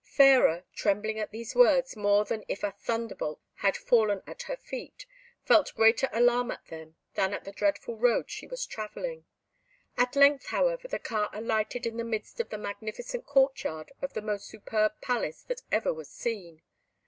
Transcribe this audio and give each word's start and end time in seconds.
Fairer, 0.15 0.65
trembling 0.73 1.19
at 1.19 1.29
these 1.29 1.53
words 1.53 1.95
more 1.95 2.25
than 2.25 2.43
if 2.47 2.63
a 2.63 2.71
thunderbolt 2.71 3.39
had 3.57 3.77
fallen 3.77 4.23
at 4.25 4.41
her 4.41 4.57
feet, 4.57 5.05
felt 5.43 5.75
greater 5.75 6.09
alarm 6.11 6.49
at 6.49 6.65
them 6.69 6.95
than 7.13 7.35
at 7.35 7.43
the 7.43 7.51
dreadful 7.51 7.95
road 7.99 8.27
she 8.27 8.47
was 8.47 8.65
travelling. 8.65 9.25
At 9.97 10.15
length, 10.15 10.47
however, 10.47 10.87
the 10.87 10.97
car 10.97 11.29
alighted 11.33 11.85
in 11.85 11.97
the 11.97 12.03
midst 12.03 12.39
of 12.39 12.49
the 12.49 12.57
magnificent 12.57 13.27
court 13.27 13.63
yard 13.63 13.91
of 14.01 14.13
the 14.13 14.23
most 14.23 14.47
superb 14.47 14.93
palace 15.01 15.43
that 15.43 15.61
ever 15.71 15.93
was 15.93 16.09
seen. 16.09 16.63